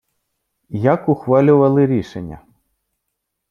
[0.83, 2.39] Як ухвалювали рішення?